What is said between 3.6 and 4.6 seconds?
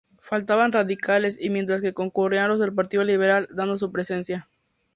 su presencia.